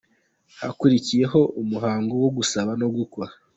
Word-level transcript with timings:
Hakurikiyeho 0.59 1.39
umuhango 1.61 2.13
wo 2.23 2.29
gusaba 2.37 2.71
no 2.81 2.87
gukwa. 2.95 3.25